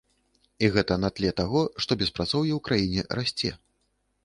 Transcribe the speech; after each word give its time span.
І 0.67 0.69
гэта 0.75 0.97
на 1.03 1.09
тле 1.19 1.29
таго, 1.41 1.61
што 1.85 1.99
беспрацоўе 2.01 2.51
ў 2.57 2.61
краіне 2.69 3.01
расце. 3.21 3.49